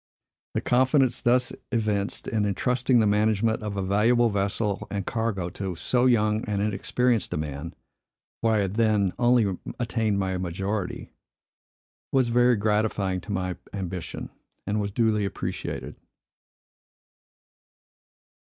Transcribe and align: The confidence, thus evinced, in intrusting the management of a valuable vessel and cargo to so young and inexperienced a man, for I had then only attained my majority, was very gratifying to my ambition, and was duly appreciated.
The 0.55 0.61
confidence, 0.61 1.21
thus 1.21 1.53
evinced, 1.71 2.27
in 2.27 2.45
intrusting 2.45 2.97
the 2.97 3.05
management 3.05 3.61
of 3.61 3.77
a 3.77 3.83
valuable 3.83 4.31
vessel 4.31 4.87
and 4.89 5.05
cargo 5.05 5.47
to 5.49 5.75
so 5.75 6.07
young 6.07 6.43
and 6.45 6.59
inexperienced 6.59 7.35
a 7.35 7.37
man, 7.37 7.75
for 8.41 8.55
I 8.55 8.61
had 8.61 8.73
then 8.77 9.13
only 9.19 9.59
attained 9.79 10.17
my 10.17 10.39
majority, 10.39 11.11
was 12.11 12.29
very 12.29 12.55
gratifying 12.55 13.21
to 13.21 13.31
my 13.31 13.57
ambition, 13.73 14.31
and 14.65 14.81
was 14.81 14.89
duly 14.89 15.23
appreciated. 15.23 15.93